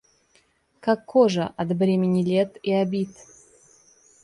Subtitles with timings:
[0.79, 3.11] Как кожа, от бремени лет и обид.